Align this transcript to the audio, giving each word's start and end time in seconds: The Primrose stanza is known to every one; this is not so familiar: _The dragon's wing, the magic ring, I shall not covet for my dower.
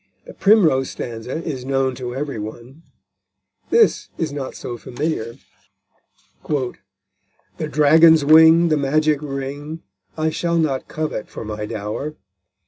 The 0.25 0.33
Primrose 0.33 0.89
stanza 0.89 1.43
is 1.43 1.63
known 1.63 1.93
to 1.93 2.15
every 2.15 2.39
one; 2.39 2.81
this 3.69 4.09
is 4.17 4.33
not 4.33 4.55
so 4.55 4.75
familiar: 4.75 5.35
_The 6.45 6.75
dragon's 7.69 8.25
wing, 8.25 8.69
the 8.69 8.77
magic 8.77 9.19
ring, 9.21 9.83
I 10.17 10.31
shall 10.31 10.57
not 10.57 10.87
covet 10.87 11.29
for 11.29 11.45
my 11.45 11.67
dower. 11.67 12.15